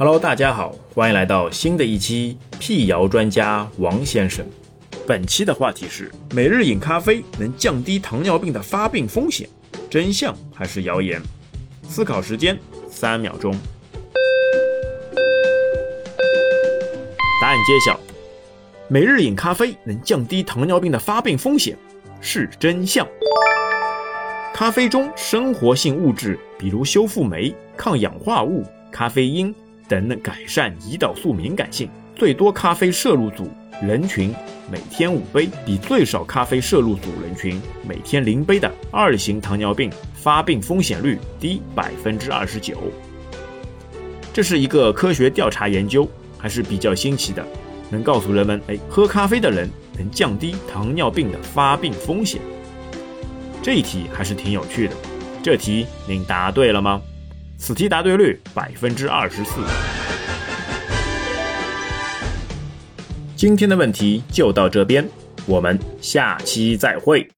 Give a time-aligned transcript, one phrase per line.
[0.00, 4.46] Hello，大家好，欢迎来到新的一期辟谣专家王先生。
[5.04, 9.48] 本期的话题是：每日饮咖啡能降低糖尿病的发病风险，
[9.90, 11.20] 真相还是谣言？
[11.88, 12.56] 思考时间
[12.88, 13.52] 三秒钟。
[17.42, 17.98] 答案揭晓：
[18.86, 21.76] 每日饮咖啡能降低糖尿病的发病风险，
[22.20, 23.04] 是真相。
[24.54, 29.52] 咖啡中生活性物质，比如修复酶、抗氧化物、咖啡因。
[29.88, 33.50] 等等改善胰岛素敏感性，最多咖啡摄入组
[33.82, 34.34] 人群
[34.70, 42.76] 每天五杯，比最少咖啡摄入组人群每天零杯的二型糖尿病发病风险率低百分之二十九。
[44.32, 47.44] 这是一个科学调查研究，还是比较新奇的，
[47.90, 52.40] 能告诉人们，哎，喝咖啡的人能降低糖尿病的发病风险。
[53.62, 54.94] 这一题还是挺有趣的，
[55.42, 57.02] 这题您答对了吗？
[57.60, 59.60] 此题答对率百分之二十四。
[63.34, 65.06] 今天的问题就到这边，
[65.44, 67.28] 我们下期再会。